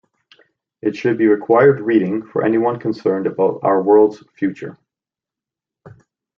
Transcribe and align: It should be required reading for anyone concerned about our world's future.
It 0.81 0.95
should 0.95 1.19
be 1.19 1.27
required 1.27 1.79
reading 1.79 2.25
for 2.25 2.43
anyone 2.43 2.79
concerned 2.79 3.27
about 3.27 3.59
our 3.61 3.83
world's 3.83 4.23
future. 4.33 4.79